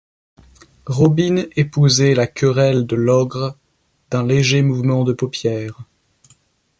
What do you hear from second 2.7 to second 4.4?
de Logre, d’un